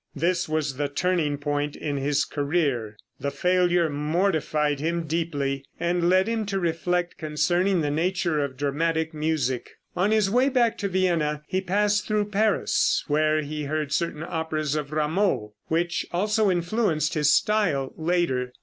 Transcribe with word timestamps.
This 0.15 0.49
was 0.49 0.77
the 0.77 0.87
turning 0.87 1.37
point 1.37 1.75
in 1.75 1.97
his 1.97 2.25
career. 2.25 2.97
The 3.19 3.29
failure 3.29 3.87
mortified 3.87 4.79
him 4.79 5.03
deeply, 5.05 5.63
and 5.79 6.09
led 6.09 6.27
him 6.27 6.47
to 6.47 6.59
reflect 6.59 7.19
concerning 7.19 7.81
the 7.81 7.91
nature 7.91 8.43
of 8.43 8.57
dramatic 8.57 9.13
music. 9.13 9.69
On 9.95 10.09
his 10.09 10.27
way 10.27 10.49
back 10.49 10.75
to 10.79 10.87
Vienna 10.87 11.43
he 11.47 11.61
passed 11.61 12.07
through 12.07 12.29
Paris, 12.31 13.03
where 13.07 13.43
he 13.43 13.65
heard 13.65 13.91
certain 13.91 14.23
operas 14.27 14.73
of 14.73 14.91
Rameau, 14.91 15.53
which 15.67 16.03
also 16.11 16.49
influenced 16.49 17.13
his 17.13 17.31
style 17.31 17.93
later. 17.95 18.53